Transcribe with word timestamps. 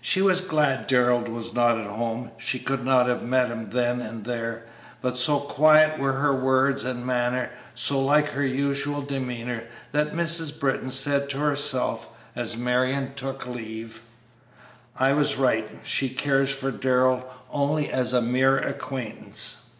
She 0.00 0.22
was 0.22 0.42
glad 0.42 0.86
Darrell 0.86 1.22
was 1.22 1.52
not 1.52 1.76
at 1.76 1.88
home; 1.88 2.30
she 2.36 2.60
could 2.60 2.84
not 2.84 3.08
have 3.08 3.24
met 3.24 3.48
him 3.48 3.70
then 3.70 4.00
and 4.00 4.22
there. 4.22 4.62
But 5.00 5.16
so 5.16 5.40
quiet 5.40 5.98
were 5.98 6.12
her 6.12 6.32
words 6.32 6.84
and 6.84 7.04
manner, 7.04 7.50
so 7.74 7.98
like 8.00 8.28
her 8.28 8.46
usual 8.46 9.02
demeanor, 9.02 9.64
that 9.90 10.12
Mrs. 10.14 10.60
Britton 10.60 10.90
said 10.90 11.28
to 11.30 11.38
herself, 11.38 12.08
as 12.36 12.56
Marion 12.56 13.14
took 13.16 13.44
leave, 13.44 14.02
"I 14.96 15.12
was 15.14 15.34
right; 15.36 15.68
she 15.82 16.10
cares 16.10 16.52
for 16.52 16.70
Darrell 16.70 17.24
only 17.50 17.90
as 17.90 18.12
a 18.12 18.22
mere 18.22 18.56
acquaintance." 18.58 19.70